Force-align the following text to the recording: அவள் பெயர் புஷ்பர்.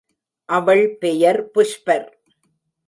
அவள் 0.49 0.97
பெயர் 0.97 1.51
புஷ்பர். 1.53 2.07